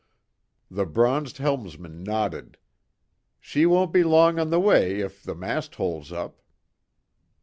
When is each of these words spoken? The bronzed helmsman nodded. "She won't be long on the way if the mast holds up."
The 0.71 0.87
bronzed 0.87 1.37
helmsman 1.37 2.01
nodded. 2.03 2.57
"She 3.39 3.67
won't 3.67 3.93
be 3.93 4.03
long 4.03 4.39
on 4.39 4.49
the 4.49 4.59
way 4.59 4.99
if 5.01 5.21
the 5.21 5.35
mast 5.35 5.75
holds 5.75 6.11
up." 6.11 6.41